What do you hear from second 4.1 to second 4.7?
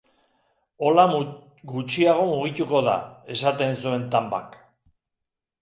Tanbak.